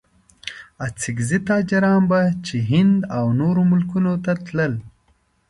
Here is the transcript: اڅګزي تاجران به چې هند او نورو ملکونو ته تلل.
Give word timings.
اڅګزي 0.85 1.39
تاجران 1.49 2.01
به 2.09 2.21
چې 2.45 2.55
هند 2.71 2.97
او 3.17 3.25
نورو 3.39 3.61
ملکونو 3.71 4.13
ته 4.23 4.31
تلل. 4.45 4.73